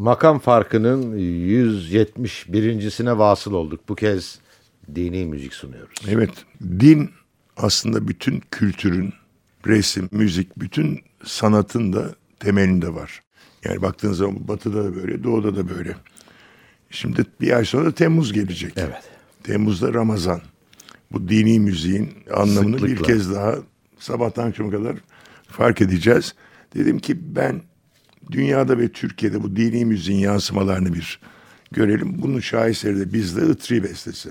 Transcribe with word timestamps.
Makam 0.00 0.38
farkının 0.38 1.18
171.sine 1.18 3.18
vasıl 3.18 3.52
olduk. 3.52 3.88
Bu 3.88 3.94
kez 3.94 4.38
dini 4.94 5.26
müzik 5.26 5.54
sunuyoruz. 5.54 5.98
Evet, 6.08 6.30
din 6.62 7.10
aslında 7.56 8.08
bütün 8.08 8.42
kültürün, 8.50 9.12
resim, 9.66 10.08
müzik, 10.12 10.60
bütün 10.60 11.00
sanatın 11.24 11.92
da 11.92 12.14
temelinde 12.38 12.94
var. 12.94 13.22
Yani 13.64 13.82
baktığın 13.82 14.12
zaman 14.12 14.48
batıda 14.48 14.84
da 14.84 14.96
böyle, 14.96 15.24
doğuda 15.24 15.56
da 15.56 15.68
böyle. 15.68 15.96
Şimdi 16.90 17.24
bir 17.40 17.52
ay 17.52 17.64
sonra 17.64 17.92
Temmuz 17.92 18.32
gelecek. 18.32 18.72
Evet. 18.76 19.10
Temmuz'da 19.42 19.94
Ramazan. 19.94 20.40
Bu 21.12 21.28
dini 21.28 21.60
müziğin 21.60 22.14
anlamını 22.34 22.76
bir 22.76 22.88
Sıklıkla. 22.88 23.06
kez 23.06 23.34
daha 23.34 23.54
sabahtan 23.98 24.48
akşama 24.48 24.70
kadar 24.70 24.96
fark 25.48 25.80
edeceğiz. 25.80 26.34
Dedim 26.74 26.98
ki 26.98 27.36
ben 27.36 27.62
dünyada 28.32 28.78
ve 28.78 28.88
Türkiye'de 28.88 29.42
bu 29.42 29.56
dini 29.56 29.84
müziğin 29.84 30.18
yansımalarını 30.18 30.94
bir 30.94 31.20
görelim. 31.72 32.22
Bunun 32.22 32.40
şaheseri 32.40 32.98
de 33.00 33.12
bizde 33.12 33.46
Itri 33.46 33.84
bestesi. 33.84 34.30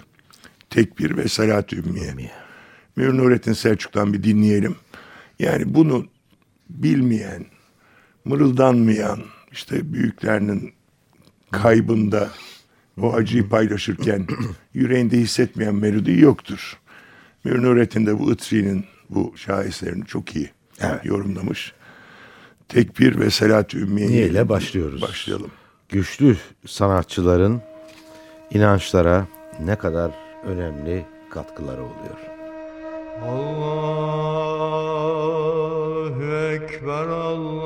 Tekbir 0.69 1.17
ve 1.17 1.27
Salat-ı 1.27 1.75
Ümmiye. 1.75 2.13
Münir 2.95 3.17
Nurettin 3.17 3.53
Selçuk'tan 3.53 4.13
bir 4.13 4.23
dinleyelim. 4.23 4.75
Yani 5.39 5.73
bunu 5.73 6.07
bilmeyen, 6.69 7.45
mırıldanmayan, 8.25 9.19
işte 9.51 9.93
büyüklerinin 9.93 10.73
kaybında 11.51 12.29
o 13.01 13.13
acıyı 13.13 13.49
paylaşırken 13.49 14.27
yüreğinde 14.73 15.17
hissetmeyen 15.17 15.75
melodi 15.75 16.19
yoktur. 16.19 16.77
Münir 17.43 17.63
Nurettin 17.63 18.05
de 18.05 18.19
bu 18.19 18.33
Itri'nin 18.33 18.85
bu 19.09 19.33
şaheserini 19.37 20.05
çok 20.05 20.35
iyi 20.35 20.49
yorumlamış. 21.03 21.73
Tekbir 22.69 23.19
ve 23.19 23.29
Salat-ı 23.29 23.77
Ümmiye 23.77 24.27
ile 24.27 24.49
başlıyoruz? 24.49 25.01
Başlayalım. 25.01 25.51
Güçlü 25.89 26.37
sanatçıların 26.65 27.61
inançlara 28.51 29.27
ne 29.59 29.75
kadar 29.75 30.11
önemli 30.45 31.05
katkıları 31.29 31.81
oluyor. 31.83 32.19
Allahu 33.25 34.19
Ekber, 36.23 37.07
Allahu 37.07 37.58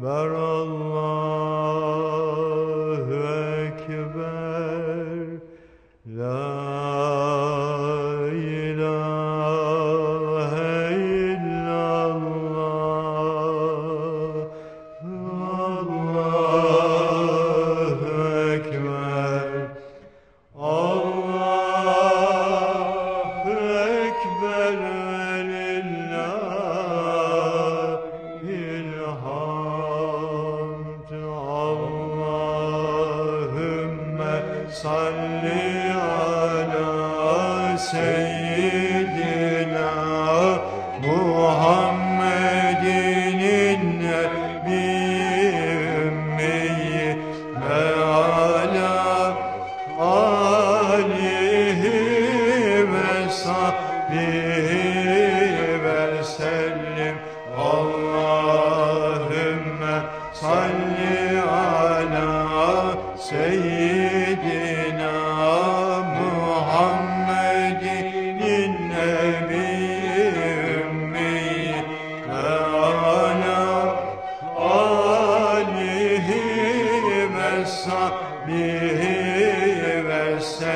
Ekber, 0.00 0.32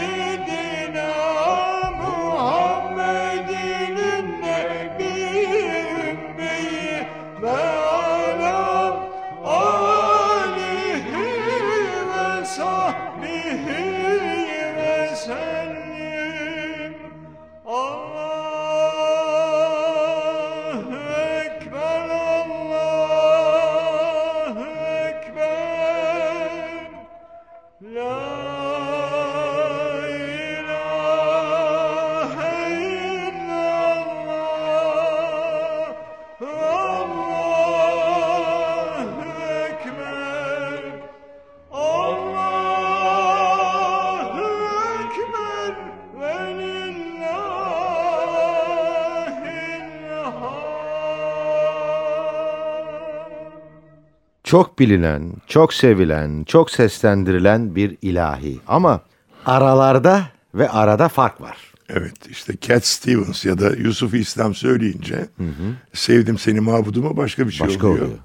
çok 54.51 54.79
bilinen, 54.79 55.33
çok 55.47 55.73
sevilen, 55.73 56.43
çok 56.43 56.71
seslendirilen 56.71 57.75
bir 57.75 57.97
ilahi. 58.01 58.59
Ama 58.67 59.01
aralarda 59.45 60.25
ve 60.55 60.69
arada 60.69 61.09
fark 61.09 61.41
var. 61.41 61.57
Evet 61.89 62.13
işte 62.29 62.53
Cat 62.61 62.85
Stevens 62.85 63.45
ya 63.45 63.59
da 63.59 63.69
Yusuf 63.69 64.13
İslam 64.13 64.55
söyleyince 64.55 65.15
hı 65.15 65.43
hı. 65.43 65.73
sevdim 65.93 66.37
seni 66.37 66.59
mabuduma 66.59 67.17
başka 67.17 67.47
bir 67.47 67.51
şey 67.51 67.67
başka 67.67 67.87
oluyor. 67.87 68.05
oluyor. 68.05 68.19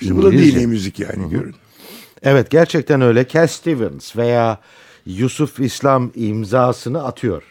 İşte 0.00 0.16
bu 0.16 0.22
da 0.22 0.32
dini 0.32 0.66
müzik 0.66 1.00
yani 1.00 1.22
hı 1.22 1.26
hı. 1.26 1.30
görün. 1.30 1.54
Evet 2.22 2.50
gerçekten 2.50 3.00
öyle 3.00 3.28
Cat 3.28 3.50
Stevens 3.50 4.16
veya 4.16 4.60
Yusuf 5.06 5.60
İslam 5.60 6.10
imzasını 6.14 7.04
atıyor 7.04 7.42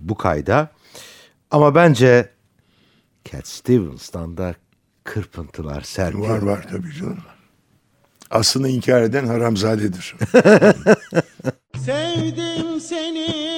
bu 0.00 0.14
kayda. 0.14 0.70
Ama 1.50 1.74
bence 1.74 2.28
Cat 3.24 3.46
Stevens'tan 3.48 4.36
da 4.36 4.54
kırpıntılar 5.04 5.80
sergiliyor. 5.80 6.42
Var 6.42 6.42
var 6.42 6.66
tabii 6.70 6.92
canım 6.92 7.18
aslını 8.30 8.68
inkar 8.68 9.02
eden 9.02 9.26
haramzadedir. 9.26 10.14
Sevdim 11.84 12.80
seni 12.80 13.49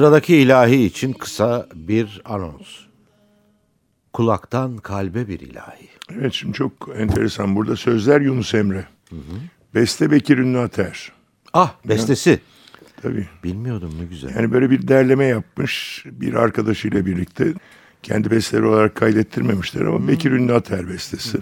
Sıradaki 0.00 0.36
ilahi 0.36 0.84
için 0.84 1.12
kısa 1.12 1.66
bir 1.74 2.22
anons. 2.24 2.68
Kulaktan 4.12 4.76
kalbe 4.76 5.28
bir 5.28 5.40
ilahi. 5.40 5.88
Evet 6.12 6.32
şimdi 6.32 6.52
çok 6.52 6.72
enteresan. 6.96 7.56
Burada 7.56 7.76
sözler 7.76 8.20
Yunus 8.20 8.54
Emre. 8.54 8.84
Beste 9.74 10.10
Bekir 10.10 10.38
Ünlü 10.38 10.58
Ater. 10.58 11.12
Ah 11.52 11.74
bestesi. 11.88 12.40
Tabii. 13.02 13.26
Bilmiyordum 13.44 13.94
ne 14.00 14.04
güzel. 14.04 14.34
Yani 14.36 14.52
böyle 14.52 14.70
bir 14.70 14.88
derleme 14.88 15.24
yapmış 15.24 16.02
bir 16.06 16.34
arkadaşıyla 16.34 17.06
birlikte. 17.06 17.54
Kendi 18.02 18.30
besteleri 18.30 18.66
olarak 18.66 18.94
kaydettirmemişler 18.94 19.80
ama 19.80 20.08
Bekir 20.08 20.30
Ünlü 20.30 20.54
Ater 20.54 20.88
bestesi. 20.88 21.38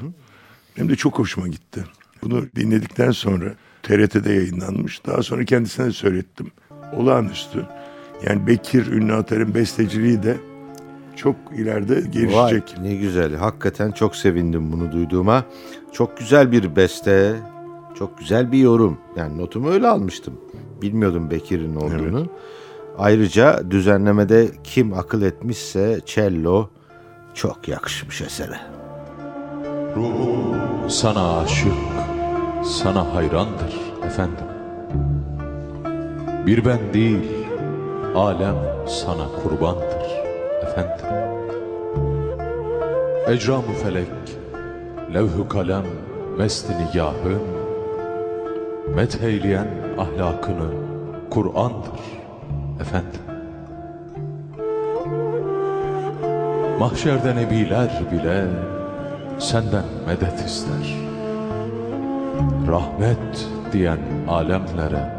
Hem 0.75 0.89
de 0.89 0.97
çok 0.97 1.19
hoşuma 1.19 1.49
gitti. 1.49 1.85
Bunu 2.23 2.47
dinledikten 2.57 3.11
sonra 3.11 3.55
TRT'de 3.83 4.33
yayınlanmış. 4.33 5.07
Daha 5.07 5.23
sonra 5.23 5.45
kendisine 5.45 5.87
de 5.87 5.93
söylettim. 5.93 6.51
Olağanüstü. 6.93 7.67
Yani 8.27 8.47
Bekir 8.47 8.87
Ünlü 8.87 9.15
Ater'in 9.15 9.55
besteciliği 9.55 10.23
de 10.23 10.37
çok 11.17 11.37
ileride 11.57 11.95
Vay, 11.95 12.03
gelişecek. 12.11 12.75
ne 12.83 12.95
güzel. 12.95 13.35
Hakikaten 13.35 13.91
çok 13.91 14.17
sevindim 14.17 14.73
bunu 14.73 14.93
duyduğuma. 14.93 15.45
Çok 15.93 16.19
güzel 16.19 16.53
bir 16.53 16.77
beste. 16.77 17.35
Çok 17.99 18.19
güzel 18.19 18.53
bir 18.53 18.59
yorum. 18.59 18.99
Yani 19.17 19.39
notumu 19.39 19.71
öyle 19.71 19.89
almıştım. 19.89 20.35
Bilmiyordum 20.83 21.31
Bekir'in 21.31 21.77
olduğunu. 21.77 22.27
Ayrıca 22.99 23.71
düzenlemede 23.71 24.49
kim 24.65 24.93
akıl 24.95 25.23
etmişse 25.23 26.01
cello 26.07 26.69
çok 27.35 27.69
yakışmış 27.69 28.23
esere. 28.23 28.57
Ruhum 29.97 30.57
sana 30.89 31.39
aşık, 31.39 31.73
sana 32.65 33.15
hayrandır 33.15 33.75
efendim. 34.07 34.45
Bir 36.47 36.65
ben 36.65 36.79
değil, 36.95 37.19
alem 38.19 38.57
sana 38.87 39.27
kurbandır 39.43 40.07
efendim. 40.63 41.07
Ecram-ı 43.29 43.73
felek, 43.83 44.39
levh-ü 45.15 45.49
kalem, 45.49 45.85
mest 46.39 46.71
nigahın, 46.71 47.43
metheyleyen 48.95 49.69
ahlakını 49.99 50.71
Kur'an'dır 51.31 52.01
efendim. 52.81 53.21
Mahşerde 56.79 57.37
nebiler 57.37 57.91
bile 58.13 58.45
senden 59.39 59.85
medet 60.07 60.47
ister. 60.47 60.97
Rahmet 62.69 63.49
diyen 63.73 63.99
alemlere 64.29 65.19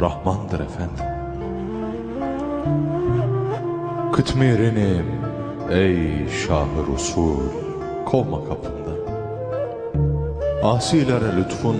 Rahmandır 0.00 0.60
efendim. 0.60 1.21
Kıtmirenim 4.12 5.06
ey 5.70 6.28
şahı 6.28 6.94
Resul 6.94 7.40
kovma 8.06 8.44
kapımda. 8.44 8.92
Asilere 10.62 11.36
lütfun 11.36 11.76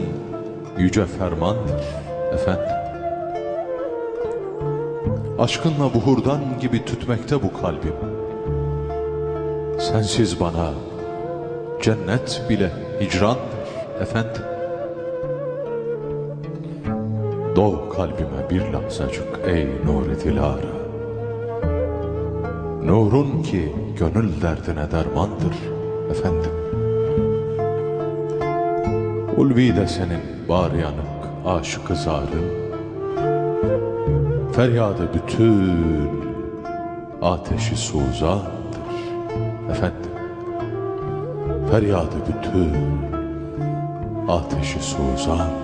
yüce 0.78 1.06
fermandır 1.06 1.84
efendim. 2.34 2.76
Aşkınla 5.38 5.94
buhurdan 5.94 6.40
gibi 6.60 6.84
tütmekte 6.84 7.42
bu 7.42 7.52
kalbim. 7.52 7.94
Sensiz 9.78 10.40
bana 10.40 10.70
cennet 11.82 12.42
bile 12.48 12.70
hicrandır 13.00 14.00
efendim. 14.00 14.51
Doğ 17.56 17.88
kalbime 17.88 18.50
bir 18.50 18.72
lahzacık 18.72 19.40
ey 19.46 19.68
nur 19.86 20.20
dilara. 20.24 20.72
Nurun 22.84 23.42
ki 23.42 23.72
gönül 23.98 24.42
derdine 24.42 24.90
dermandır 24.90 25.56
efendim. 26.10 26.50
Ulvi 29.36 29.76
de 29.76 29.86
senin 29.86 30.48
var 30.48 30.70
yanık 30.70 31.22
aşık 31.46 31.88
zarın. 31.96 32.62
Feryadı 34.52 35.08
bütün 35.14 36.10
ateşi 37.22 37.76
suzandır 37.76 38.52
efendim. 39.70 40.10
Feryadı 41.70 42.16
bütün 42.28 42.74
ateşi 44.28 44.80
suzandır 44.82 45.61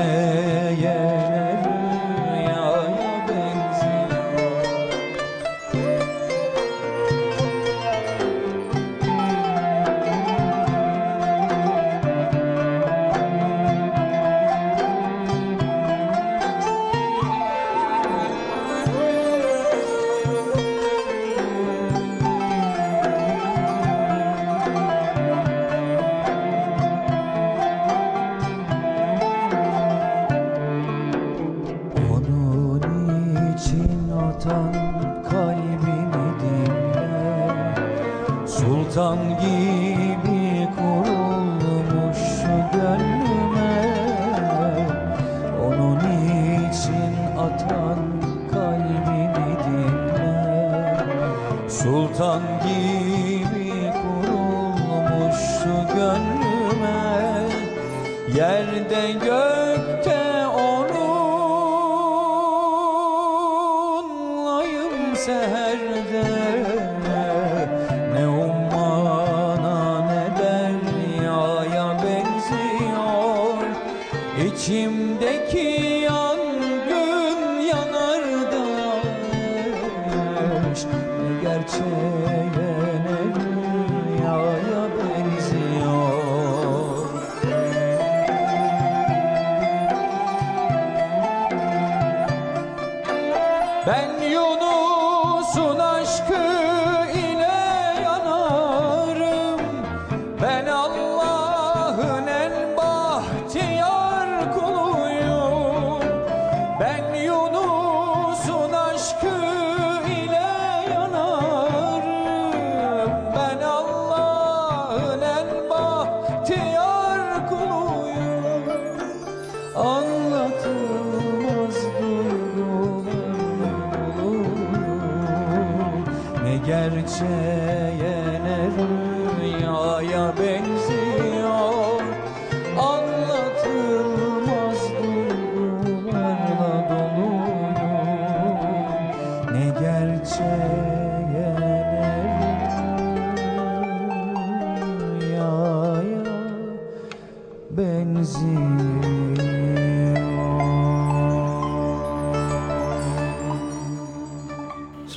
Yeah. 0.00 1.69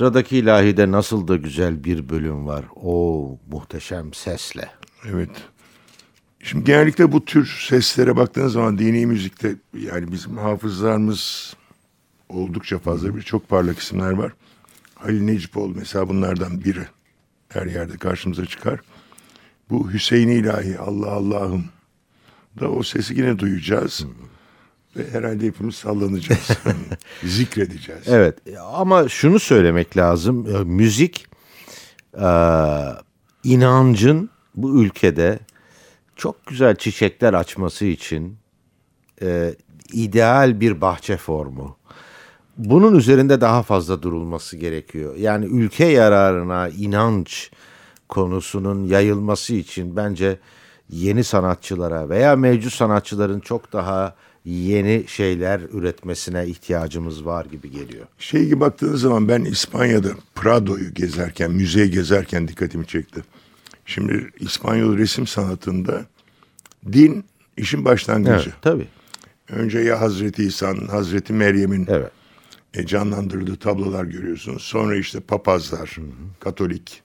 Sıradaki 0.04 0.36
ilahide 0.36 0.90
nasıl 0.90 1.28
da 1.28 1.36
güzel 1.36 1.84
bir 1.84 2.08
bölüm 2.08 2.46
var. 2.46 2.64
O 2.76 3.38
muhteşem 3.50 4.14
sesle. 4.14 4.68
Evet. 5.10 5.30
Şimdi 6.40 6.64
genellikle 6.64 7.12
bu 7.12 7.24
tür 7.24 7.64
seslere 7.68 8.16
baktığınız 8.16 8.52
zaman 8.52 8.78
dini 8.78 9.06
müzikte 9.06 9.56
yani 9.78 10.12
bizim 10.12 10.36
hafızlarımız 10.36 11.54
oldukça 12.28 12.78
fazla 12.78 13.16
bir 13.16 13.22
çok 13.22 13.48
parlak 13.48 13.78
isimler 13.78 14.10
var. 14.10 14.32
Halil 14.94 15.22
Necipoğlu 15.22 15.74
mesela 15.76 16.08
bunlardan 16.08 16.64
biri. 16.64 16.86
Her 17.48 17.66
yerde 17.66 17.96
karşımıza 17.96 18.46
çıkar. 18.46 18.80
Bu 19.70 19.92
Hüseyin 19.92 20.28
ilahi 20.28 20.78
Allah 20.78 21.10
Allah'ım 21.10 21.64
da 22.60 22.70
o 22.70 22.82
sesi 22.82 23.14
yine 23.14 23.38
duyacağız. 23.38 24.06
Ve 24.96 25.10
herhalde 25.10 25.46
hepimiz 25.46 25.74
sallanacağız. 25.74 26.48
Zikredeceğiz. 27.24 28.02
Evet 28.06 28.38
ama 28.72 29.08
şunu 29.08 29.38
söylemek 29.38 29.96
lazım. 29.96 30.56
e, 30.56 30.64
Müzik 30.64 31.26
e, 32.20 32.28
inancın 33.44 34.30
bu 34.54 34.82
ülkede 34.82 35.38
çok 36.16 36.46
güzel 36.46 36.76
çiçekler 36.76 37.34
açması 37.34 37.84
için 37.84 38.36
e, 39.22 39.54
ideal 39.92 40.60
bir 40.60 40.80
bahçe 40.80 41.16
formu. 41.16 41.76
Bunun 42.58 42.94
üzerinde 42.94 43.40
daha 43.40 43.62
fazla 43.62 44.02
durulması 44.02 44.56
gerekiyor. 44.56 45.16
Yani 45.16 45.44
ülke 45.46 45.84
yararına 45.86 46.68
inanç 46.68 47.50
konusunun 48.08 48.84
yayılması 48.84 49.54
için 49.54 49.96
bence 49.96 50.38
yeni 50.90 51.24
sanatçılara 51.24 52.08
veya 52.08 52.36
mevcut 52.36 52.72
sanatçıların 52.72 53.40
çok 53.40 53.72
daha 53.72 54.14
yeni 54.44 55.04
şeyler 55.06 55.60
üretmesine 55.72 56.46
ihtiyacımız 56.46 57.24
var 57.26 57.44
gibi 57.44 57.70
geliyor. 57.70 58.06
Şey 58.18 58.44
gibi 58.44 58.60
baktığınız 58.60 59.00
zaman 59.00 59.28
ben 59.28 59.44
İspanya'da 59.44 60.08
Prado'yu 60.34 60.94
gezerken, 60.94 61.50
müzeye 61.50 61.86
gezerken 61.86 62.48
dikkatimi 62.48 62.86
çekti. 62.86 63.22
Şimdi 63.86 64.30
İspanyol 64.40 64.98
resim 64.98 65.26
sanatında 65.26 66.06
din 66.92 67.24
işin 67.56 67.84
başlangıcı. 67.84 68.32
Evet, 68.32 68.62
tabii. 68.62 68.86
Önce 69.48 69.78
ya 69.78 70.00
Hazreti 70.00 70.44
İsa'nın, 70.44 70.86
Hazreti 70.88 71.32
Meryem'in 71.32 71.86
Evet. 71.90 72.10
e, 72.74 72.86
canlandırdığı 72.86 73.56
tablolar 73.56 74.04
görüyorsunuz. 74.04 74.62
Sonra 74.62 74.96
işte 74.96 75.20
papazlar, 75.20 75.96
katolik, 76.40 77.02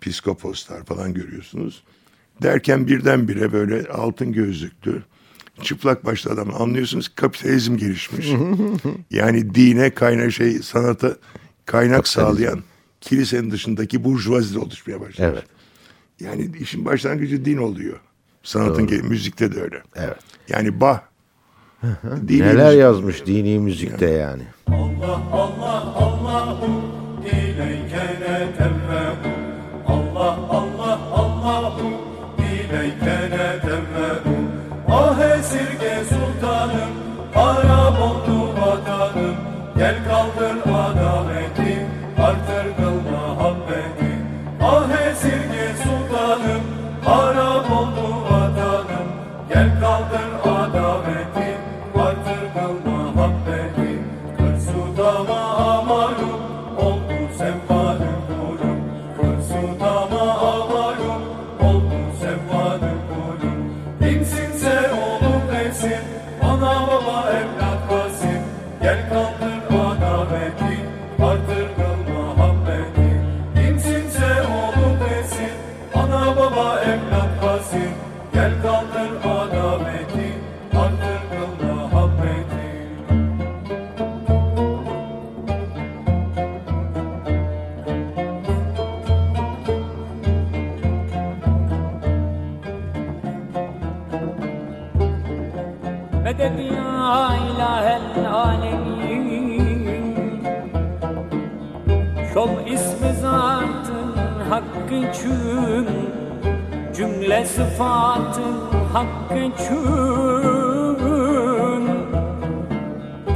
piskoposlar 0.00 0.84
falan 0.84 1.14
görüyorsunuz. 1.14 1.82
Derken 2.42 2.86
birdenbire 2.86 3.52
böyle 3.52 3.88
altın 3.88 4.32
gözlüklü, 4.32 5.02
çıplak 5.60 6.04
başlı 6.04 6.30
adam 6.30 6.54
anlıyorsunuz 6.62 7.08
kapitalizm 7.08 7.76
gelişmiş. 7.76 8.28
yani 9.10 9.54
dine 9.54 9.90
kaynak 9.90 10.32
şey 10.32 10.52
sanata 10.58 11.16
kaynak 11.66 12.08
sağlayan 12.08 12.60
kilisenin 13.00 13.50
dışındaki 13.50 14.04
burjuvazi 14.04 14.54
de 14.54 14.58
oluşmaya 14.58 15.00
başlamış. 15.00 15.18
Evet. 15.20 15.44
Yani 16.20 16.50
işin 16.60 16.84
başlangıcı 16.84 17.44
din 17.44 17.56
oluyor. 17.56 18.00
Sanatın 18.42 18.86
ge- 18.86 19.02
müzikte 19.02 19.54
de 19.54 19.60
öyle. 19.60 19.82
Evet. 19.96 20.16
Yani 20.48 20.80
Bach 20.80 21.00
dini 22.28 22.40
Neler 22.40 22.66
müzik- 22.66 22.80
yazmış 22.80 23.26
dini 23.26 23.58
müzikte 23.58 24.10
yani. 24.10 24.42
İleyke 27.26 28.04
netevve'u 28.20 29.00
Allah 29.00 29.09
Şol 102.34 102.66
ismi 102.66 103.12
zatın 103.20 104.14
hakkı 104.50 104.94
için 104.94 105.86
Cümle 106.96 107.46
sıfatın 107.46 108.54
hakkı 108.92 109.38
için 109.38 111.00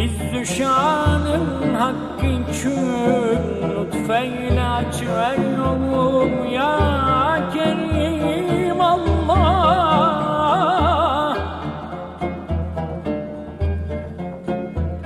İzzü 0.00 0.46
şanın 0.46 1.74
hakkı 1.74 2.26
için 2.26 2.88
Lütfeyle 3.70 4.62
açver 4.62 5.38
yolum 5.58 6.52
ya 6.52 6.78
Kerim 7.54 8.80
Allah. 8.80 9.34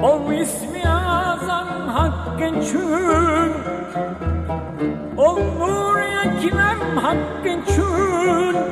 O 0.03 0.33
ismi 0.33 0.89
azam 0.89 1.69
hakkın 1.89 2.61
çün 2.61 3.28
hat 7.09 7.17
den 7.43 7.63
schönen 7.67 8.68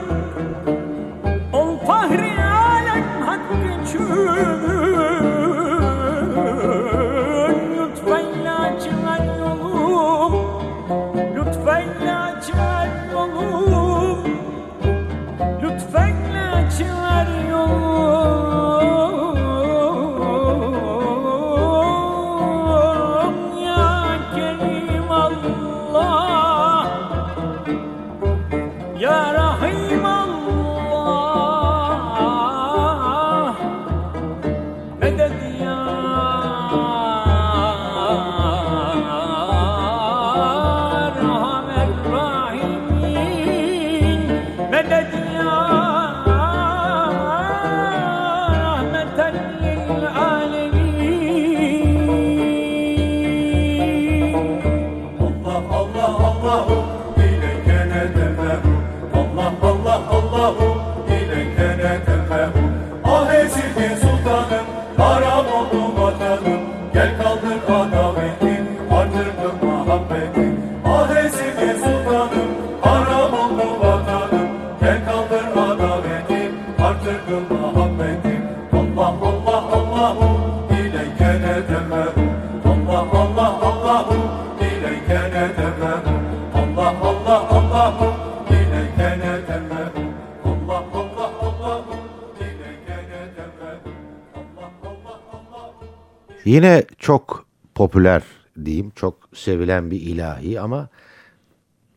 Yine 96.56 96.84
çok 96.98 97.46
popüler 97.74 98.22
diyeyim, 98.64 98.92
çok 98.94 99.28
sevilen 99.34 99.90
bir 99.90 100.00
ilahi 100.00 100.60
ama 100.60 100.88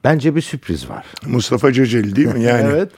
bence 0.03 0.35
bir 0.35 0.41
sürpriz 0.41 0.89
var. 0.89 1.05
Mustafa 1.25 1.73
Ceceli 1.73 2.15
değil 2.15 2.27
mi? 2.27 2.43
Yani 2.49 2.69
Evet. 2.71 2.91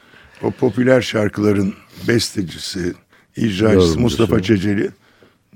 o 0.44 0.52
popüler 0.52 1.02
şarkıların 1.02 1.74
bestecisi, 2.08 2.94
icracısı. 3.36 4.00
Mustafa 4.00 4.42
Ceceli 4.42 4.90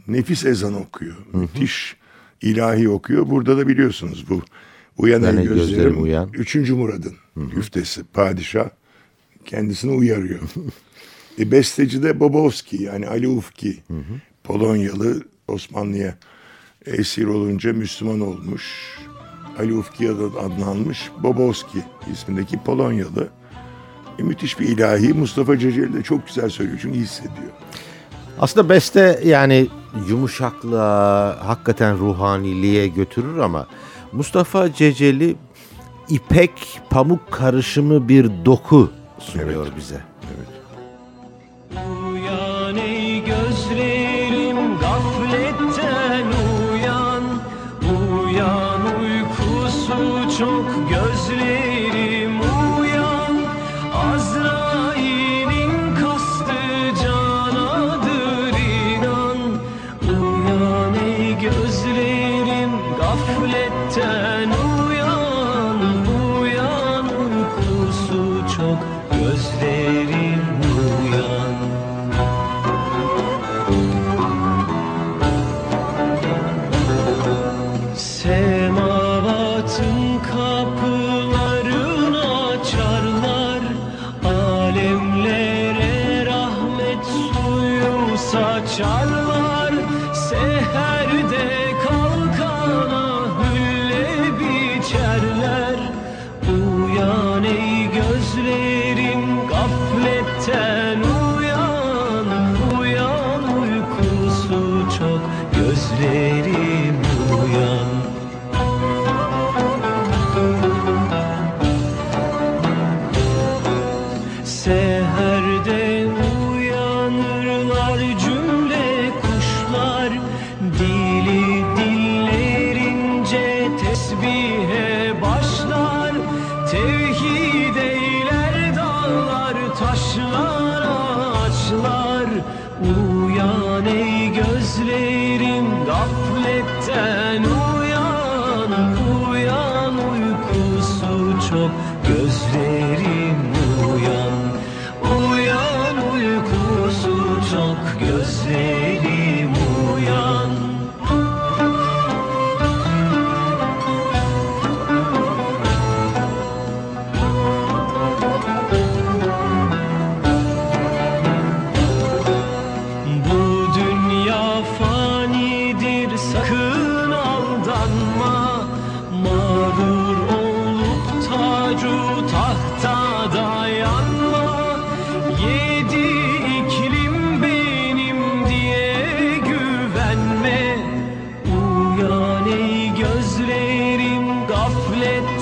nefis 0.08 0.46
ezan 0.46 0.74
okuyor. 0.74 1.16
Müthiş 1.34 1.96
ilahi 2.42 2.90
okuyor. 2.90 3.30
Burada 3.30 3.58
da 3.58 3.68
biliyorsunuz 3.68 4.26
bu 4.30 4.42
Uyan 4.98 5.22
Yani 5.22 5.44
gözlerim 5.44 5.58
gözlerim, 5.58 6.04
uyan. 6.04 6.30
Üçüncü 6.34 6.74
Murad'ın 6.74 7.16
güftesi, 7.36 8.04
padişah 8.04 8.70
kendisini 9.46 9.92
uyarıyor. 9.92 10.40
e, 11.40 11.52
besteci 11.52 12.04
de 12.04 12.20
Bobovski 12.20 12.84
yani 12.84 13.08
Ali 13.08 13.28
Ufki. 13.28 13.84
Polonyalı 14.44 15.35
Osmanlı'ya 15.48 16.16
esir 16.86 17.26
olunca 17.26 17.74
Müslüman 17.74 18.20
olmuş. 18.20 18.98
Ali 19.60 19.74
Ufki 19.74 20.10
adı 20.10 20.28
adlanmış. 20.28 21.12
Bobovski 21.24 21.80
ismindeki 22.12 22.58
Polonyalı. 22.58 23.28
E, 24.20 24.24
müthiş 24.24 24.60
bir 24.60 24.68
ilahi. 24.68 25.14
Mustafa 25.14 25.58
Ceceli 25.58 25.94
de 25.94 26.04
çok 26.04 26.28
güzel 26.28 26.50
söylüyor 26.50 26.80
çünkü 26.82 27.00
hissediyor. 27.00 27.52
Aslında 28.40 28.70
beste 28.70 29.22
yani 29.26 29.68
yumuşaklığa, 30.10 31.48
hakikaten 31.48 31.98
ruhaniliğe 31.98 32.88
götürür 32.88 33.38
ama 33.38 33.68
Mustafa 34.12 34.74
Ceceli 34.74 35.36
ipek 36.10 36.82
pamuk 36.90 37.32
karışımı 37.32 38.10
bir 38.10 38.32
doku 38.46 38.92
sunuyor 39.20 39.68
bize. 39.78 39.96
Uyan 39.96 40.65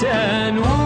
And 0.06 0.60
1. 0.60 0.83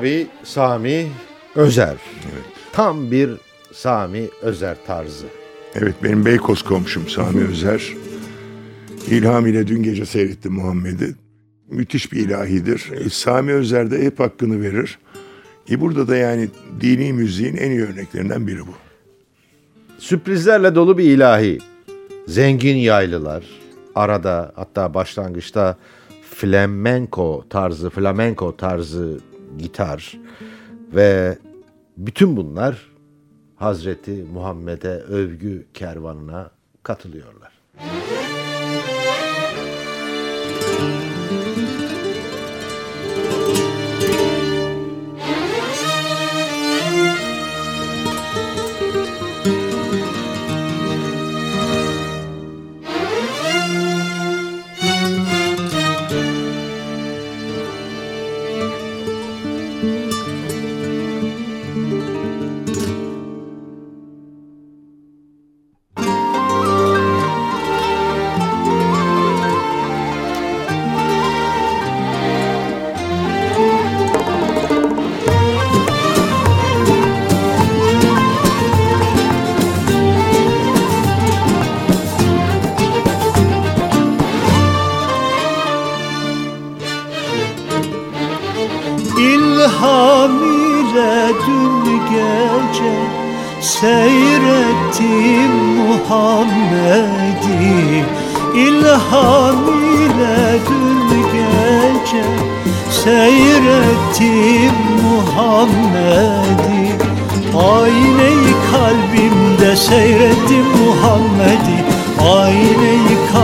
tabii 0.00 0.26
Sami 0.44 1.06
Özer. 1.54 1.96
Tam 2.72 3.10
bir 3.10 3.30
Sami 3.72 4.28
Özer 4.42 4.76
tarzı. 4.86 5.26
Evet 5.74 5.94
benim 6.02 6.24
Beykoz 6.24 6.62
komşum 6.62 7.08
Sami 7.08 7.44
Özer. 7.44 7.94
İlham 9.10 9.46
ile 9.46 9.66
dün 9.66 9.82
gece 9.82 10.06
seyrettim 10.06 10.52
Muhammed'i. 10.52 11.14
Müthiş 11.70 12.12
bir 12.12 12.26
ilahidir. 12.26 12.90
E, 12.92 13.10
Sami 13.10 13.52
Özer 13.52 13.90
de 13.90 14.02
hep 14.02 14.20
hakkını 14.20 14.62
verir. 14.62 14.98
E 15.70 15.80
burada 15.80 16.08
da 16.08 16.16
yani 16.16 16.48
dini 16.80 17.12
müziğin 17.12 17.56
en 17.56 17.70
iyi 17.70 17.82
örneklerinden 17.82 18.46
biri 18.46 18.60
bu. 18.60 18.74
Sürprizlerle 19.98 20.74
dolu 20.74 20.98
bir 20.98 21.04
ilahi. 21.04 21.58
Zengin 22.26 22.76
yaylılar. 22.76 23.44
Arada 23.94 24.52
hatta 24.56 24.94
başlangıçta 24.94 25.76
flamenco 26.30 27.44
tarzı, 27.50 27.90
flamenco 27.90 28.56
tarzı 28.56 29.18
gitar 29.58 30.18
ve 30.94 31.38
bütün 31.96 32.36
bunlar 32.36 32.90
Hazreti 33.56 34.24
Muhammed'e 34.32 34.88
övgü 34.88 35.66
kervanına 35.74 36.50
katılıyorlar. 36.82 37.59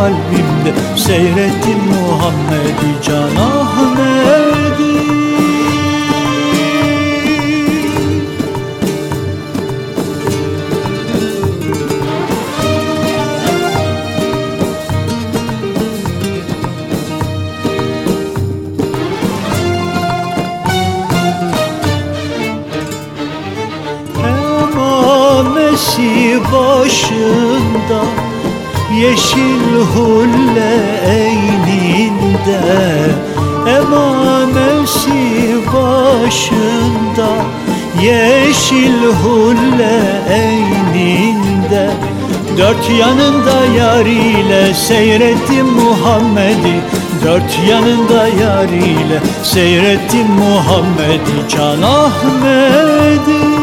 Kalbimde 0.07 0.73
seyrettim 0.97 1.81
Muhammed'i 1.88 3.03
Can 3.07 3.37
Ahmet'i 3.37 4.46
Yeşil 28.97 29.75
hulle 29.95 30.77
eyninde 31.09 32.61
Emamesi 33.79 35.57
başında 35.67 37.29
Yeşil 38.03 39.03
hulle 39.23 40.23
eyninde. 40.31 41.91
Dört 42.59 42.91
yanında 42.99 43.67
yar 43.79 44.07
ile 44.07 44.75
seyrettim 44.75 45.67
Muhammed'i 45.67 46.81
Dört 47.25 47.59
yanında 47.69 48.29
yar 48.29 48.69
ile 48.69 49.21
seyrettim 49.43 50.27
Muhammed'i. 50.27 51.49
Can 51.49 51.83
Ahmet'i 51.83 53.56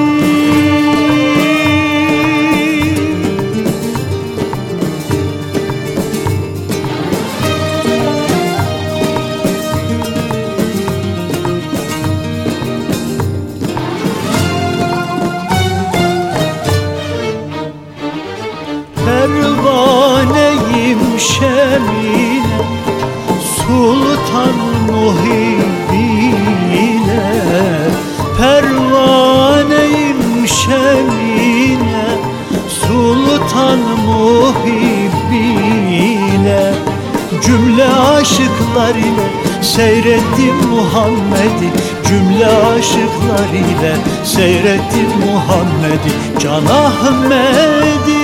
Seyrettim 40.24 40.70
Muhammed'i 40.70 41.72
cümle 42.08 42.48
aşıklar 42.48 43.50
ile 43.54 43.96
Seyrettim 44.24 45.10
Muhammed'i 45.26 46.40
Can 46.40 46.66
Ahmet'i 46.66 48.23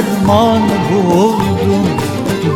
derman 0.00 0.62
buldum. 0.90 1.86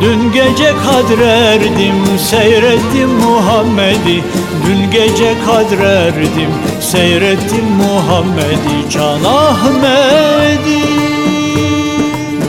Dün 0.01 0.31
gece 0.31 0.73
kadrerdim 0.85 2.19
seyrettim 2.19 3.09
Muhammed'i. 3.09 4.23
Dün 4.67 4.91
gece 4.91 5.35
kadrerdim 5.45 6.49
seyrettim 6.81 7.65
Muhammed'i. 7.77 8.89
Can 8.89 9.23
Ahmet'i 9.23 10.85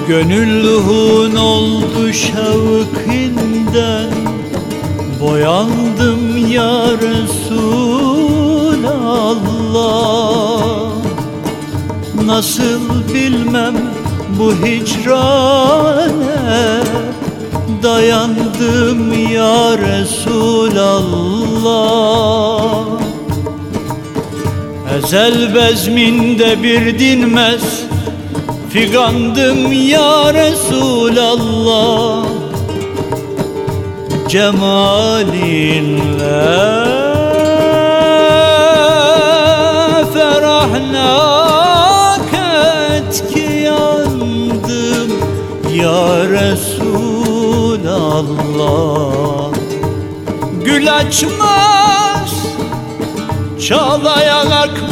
Gönüllühün 0.09 1.37
oldu 1.37 2.13
şevkinden. 2.13 4.11
Boyandım 5.21 6.53
ya 6.53 6.87
Resulallah 7.03 8.17
Nasıl 12.27 12.81
bilmem 13.15 13.75
bu 14.39 14.53
hicrane. 14.67 16.17
Dayandım 17.83 19.31
ya 19.33 19.79
Resulallah. 19.79 21.27
Ezel 24.99 25.55
bezminde 25.55 26.63
bir 26.63 26.99
dinmez. 26.99 27.63
Figandım 28.71 29.73
ya 29.73 30.35
Resulallah. 30.35 32.27
Cemalinle 34.29 35.87
Gül 50.65 50.95
açmaz, 50.95 52.31
çalayan 53.69 54.51
akmaz 54.51 54.86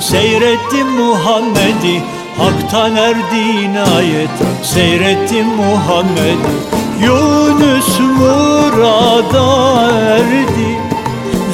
Seyrettim 0.00 0.88
Muhammed'i 0.88 2.02
Hak'tan 2.38 2.96
erdi 2.96 3.36
inayet 3.36 4.30
Seyrettim 4.62 5.46
Muhammed'i 5.46 6.82
Yunus 7.02 8.00
murada 8.00 9.90
erdi. 9.92 10.78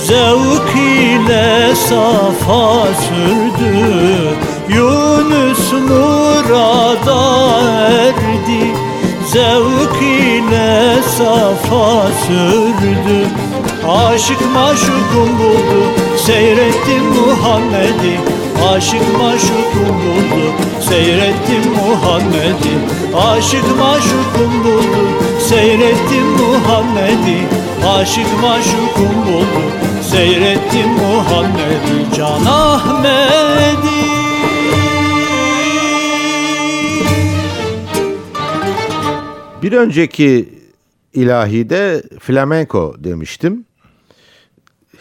Zevk 0.04 0.76
ile 0.76 1.74
safa 1.74 2.86
sürdü 2.86 3.76
Yunus 4.68 5.72
murada 5.72 7.60
erdi. 7.88 8.74
Zevk 9.32 10.02
ile 10.02 11.02
safa 11.18 12.06
sürdü. 12.26 13.28
Aşık 13.88 14.54
maşukum 14.54 15.38
buldu 15.38 16.07
Seyrettim 16.28 17.04
Muhammed'i 17.04 18.20
Aşık 18.68 19.18
maşukum 19.18 19.96
buldu. 20.02 20.52
Seyrettim 20.88 21.72
Muhammed'i 21.72 22.74
Aşık 23.16 23.78
maşukum 23.78 24.64
buldu. 24.64 25.08
Seyrettim 25.48 26.26
Muhammed'i 26.26 27.38
Aşık 27.86 28.42
maşukum 28.42 29.26
buldu. 29.26 29.62
Seyrettim 30.02 30.88
Muhammed'i 30.88 32.16
Can 32.16 32.44
Ahmet'i 32.44 33.88
Bir 39.62 39.72
önceki 39.72 40.48
ilahide 41.14 42.02
flamenco 42.20 42.94
demiştim. 42.98 43.67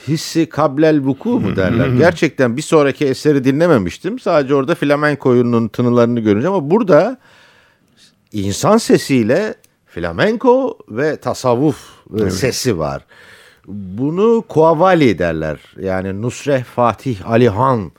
Hissi 0.08 0.50
kablel 0.50 1.04
vuku 1.04 1.40
mu 1.40 1.56
derler. 1.56 1.88
Gerçekten 1.88 2.58
bir 2.58 2.62
sonraki 2.62 3.06
eseri 3.06 3.44
dinlememiştim. 3.44 4.20
Sadece 4.20 4.56
orada 4.56 4.76
flamenco'nun 4.76 5.68
tınılarını 5.68 6.20
görünce 6.20 6.48
ama 6.48 6.70
burada 6.70 7.18
insan 8.32 8.78
sesiyle 8.78 9.56
flamenco 9.86 10.78
ve 10.90 11.18
tasavvuf 11.18 11.90
e, 12.20 12.30
sesi 12.30 12.80
var. 12.80 13.06
Bunu 13.68 14.44
Kuavali 14.50 15.20
derler. 15.20 15.60
Yani 15.80 16.22
Nusreh 16.22 16.64
Fatih 16.64 17.30
Ali 17.30 17.50
Han 17.50 17.92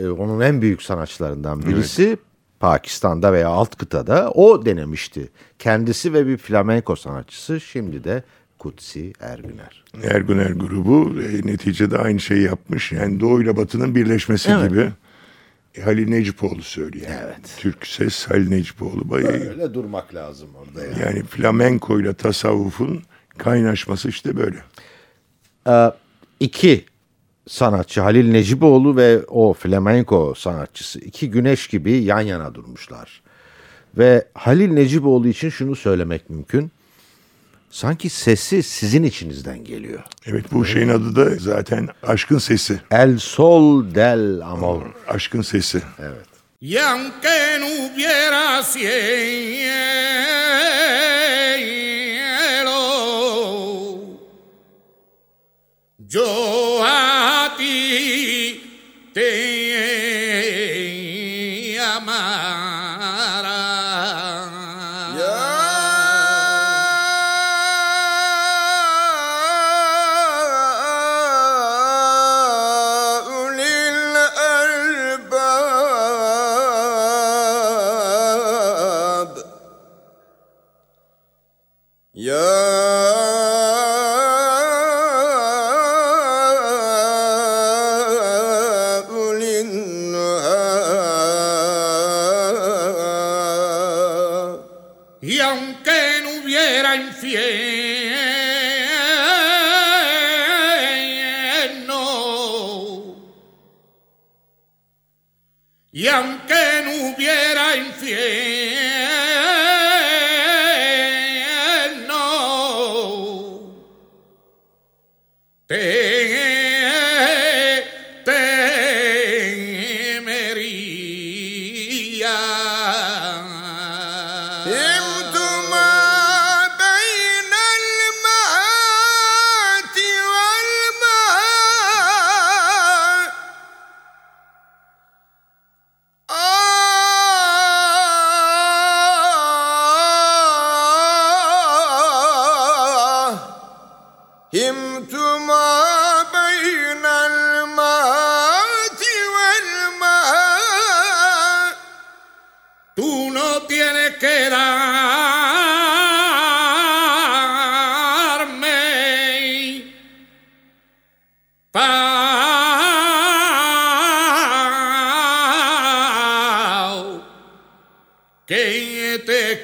e, 0.00 0.08
onun 0.08 0.40
en 0.40 0.62
büyük 0.62 0.82
sanatçılarından 0.82 1.62
birisi. 1.62 2.18
Pakistan'da 2.60 3.32
veya 3.32 3.48
alt 3.48 3.76
kıtada 3.76 4.30
o 4.30 4.64
denemişti. 4.64 5.28
Kendisi 5.58 6.12
ve 6.12 6.26
bir 6.26 6.36
flamenco 6.36 6.96
sanatçısı 6.96 7.60
şimdi 7.60 8.04
de 8.04 8.22
Kutsi 8.58 9.12
Ergüner. 9.20 9.84
Erguner 10.02 10.50
grubu 10.50 11.20
e, 11.22 11.46
neticede 11.46 11.98
aynı 11.98 12.20
şeyi 12.20 12.42
yapmış. 12.42 12.92
Yani 12.92 13.20
Doğu 13.20 13.42
ile 13.42 13.56
Batı'nın 13.56 13.94
birleşmesi 13.94 14.50
Evet. 14.50 14.70
gibi. 14.70 14.90
E, 15.74 15.82
Halil 15.82 16.08
Necipoğlu 16.08 16.62
söylüyor. 16.62 17.06
Evet. 17.24 17.54
Türk 17.58 17.86
ses 17.86 18.26
Halil 18.30 18.48
Necipoğlu. 18.48 19.10
Bayağı, 19.10 19.32
Öyle 19.32 19.74
durmak 19.74 20.14
lazım 20.14 20.48
orada 20.54 20.86
yani. 20.86 21.00
yani 21.00 21.22
flamenko 21.22 22.00
ile 22.00 22.14
tasavvufun 22.14 23.02
kaynaşması 23.38 24.08
işte 24.08 24.36
böyle. 24.36 24.56
Ee, 25.68 25.90
iki 26.40 26.84
sanatçı 27.48 28.00
Halil 28.00 28.30
Neciboğlu 28.30 28.96
ve 28.96 29.20
o 29.28 29.52
flamenco 29.52 30.34
sanatçısı 30.36 30.98
iki 31.00 31.30
güneş 31.30 31.66
gibi 31.68 31.92
yan 31.92 32.20
yana 32.20 32.54
durmuşlar. 32.54 33.22
Ve 33.98 34.24
Halil 34.34 34.68
Neciboğlu 34.72 35.28
için 35.28 35.48
şunu 35.50 35.76
söylemek 35.76 36.30
mümkün 36.30 36.70
sanki 37.70 38.10
sesi 38.10 38.62
sizin 38.62 39.02
içinizden 39.02 39.64
geliyor. 39.64 40.02
Evet 40.26 40.44
bu 40.52 40.64
şeyin 40.64 40.88
adı 40.88 41.16
da 41.16 41.36
zaten 41.38 41.88
aşkın 42.02 42.38
sesi. 42.38 42.80
El 42.90 43.18
sol 43.18 43.94
del 43.94 44.40
amor. 44.40 44.82
Aşkın 45.08 45.42
sesi. 45.42 45.82
Evet. 45.98 46.28
Y 46.60 46.76
aunque 46.76 47.60
no 47.60 47.66
hubiera 47.66 48.62
cielo, 48.64 48.88
yo 56.10 56.67
يا 82.28 82.67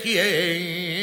Yeah. 0.04 0.93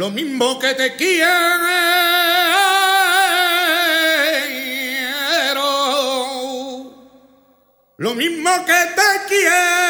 lo 0.00 0.08
mismo 0.08 0.58
que 0.58 0.72
te 0.72 0.96
quiero, 0.96 1.28
lo 7.98 8.14
mismo 8.14 8.50
que 8.64 8.80
te 8.96 9.28
quiero. 9.28 9.89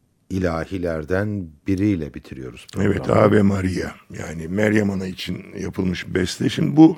ilahilerden 0.31 1.47
biriyle 1.67 2.13
bitiriyoruz. 2.13 2.67
Programı. 2.73 2.93
Evet 2.93 3.09
Ave 3.09 3.41
Maria 3.41 3.91
yani 4.19 4.47
Meryem 4.47 4.89
Ana 4.89 5.07
için 5.07 5.45
yapılmış 5.59 6.05
beste. 6.07 6.49
Şimdi 6.49 6.77
bu 6.77 6.97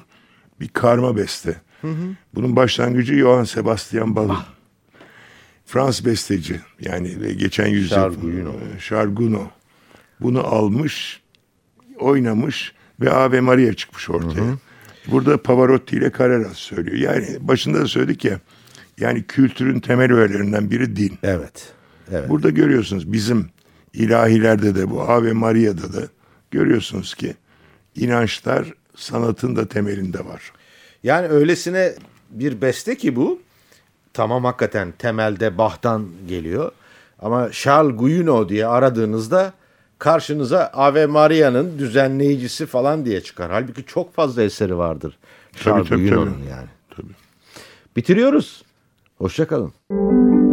bir 0.60 0.68
karma 0.68 1.18
beste. 1.18 1.56
Hı 1.82 1.88
hı. 1.88 2.16
Bunun 2.36 2.56
başlangıcı 2.56 3.14
Johann 3.14 3.44
Sebastian 3.44 4.16
Bach. 4.16 4.32
Ah. 4.32 4.54
Frans 5.66 6.06
besteci 6.06 6.62
yani 6.80 7.38
geçen 7.38 7.68
yüzyıl 7.68 7.98
Şarguno. 7.98 8.50
E, 8.50 8.80
Şarguno 8.80 9.48
bunu 10.20 10.48
almış, 10.48 11.22
oynamış 12.00 12.74
ve 13.00 13.12
Ave 13.12 13.42
Maria 13.42 13.74
çıkmış 13.74 14.10
ortaya. 14.10 14.46
Hı 14.46 14.52
hı. 14.52 14.58
Burada 15.08 15.44
Pavarotti 15.44 15.96
ile 15.96 16.12
Carreras 16.18 16.58
söylüyor. 16.58 16.98
Yani 16.98 17.38
başında 17.40 17.82
da 17.82 17.88
söyledik 17.88 18.26
ya 18.26 18.40
yani 18.98 19.24
kültürün 19.24 19.80
temel 19.80 20.14
öğelerinden 20.14 20.72
biri 20.72 20.96
din. 20.96 21.18
Evet. 21.24 21.74
Evet. 22.12 22.30
Burada 22.30 22.50
görüyorsunuz 22.50 23.14
bizim 23.14 23.50
ilahilerde 23.94 24.76
de 24.76 24.90
bu 24.90 25.02
Ave 25.02 25.34
Maria'da 25.34 25.94
da 25.94 26.08
görüyorsunuz 26.52 27.14
ki 27.14 27.36
inançlar 27.96 28.74
sanatın 28.96 29.56
da 29.56 29.68
temelinde 29.68 30.26
var. 30.26 30.52
Yani 31.04 31.28
öylesine 31.28 31.94
bir 32.30 32.62
beste 32.62 32.98
ki 32.98 33.16
bu. 33.16 33.40
Tamam 34.14 34.44
hakikaten 34.44 34.94
temelde 34.98 35.58
Bach'tan 35.58 36.08
geliyor. 36.28 36.72
Ama 37.20 37.50
Charles 37.52 37.98
Gounod 37.98 38.50
diye 38.50 38.68
aradığınızda 38.68 39.54
karşınıza 40.00 40.72
Ave 40.74 41.06
Maria'nın 41.06 41.80
düzenleyicisi 41.80 42.66
falan 42.66 43.06
diye 43.06 43.22
çıkar. 43.22 43.52
Halbuki 43.52 43.86
çok 43.86 44.14
fazla 44.14 44.44
eseri 44.44 44.78
vardır. 44.78 45.18
Charles 45.56 45.90
tabii, 45.90 46.10
Gounod'un 46.10 46.34
tabii. 46.34 46.50
yani. 46.50 46.68
Tabii. 46.96 47.14
Bitiriyoruz. 47.96 48.64
Hoşçakalın. 49.18 49.74
Makam 49.90 50.53